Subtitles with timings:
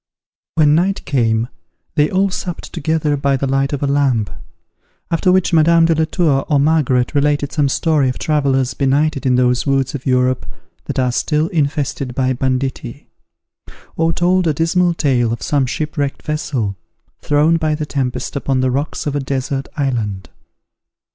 [0.55, 1.47] When night came,
[1.93, 4.31] they all supped together by the light of a lamp;
[5.11, 9.35] after which Madame de la Tour or Margaret related some story of travellers benighted in
[9.35, 10.47] those woods of Europe
[10.85, 13.09] that are still infested by banditti;
[13.95, 16.75] or told a dismal tale of some shipwrecked vessel,
[17.21, 20.31] thrown by the tempest upon the rocks of a desert island.